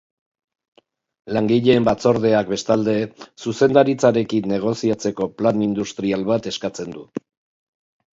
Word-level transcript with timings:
Langileen 1.37 1.83
batzordeak 1.89 2.49
bestalde 2.53 2.95
zuzendaritzarekin 3.45 4.47
negoziatzeko 4.53 5.29
plan 5.43 5.61
industrial 5.67 6.25
bat 6.31 6.49
eskatzen 6.53 6.97
du. 6.97 7.05